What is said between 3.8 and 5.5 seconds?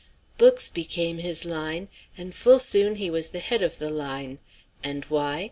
line. And why?